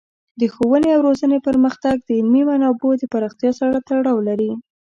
[0.39, 4.51] د ښوونې او روزنې پرمختګ د علمي منابعو د پراختیا سره تړاو لري.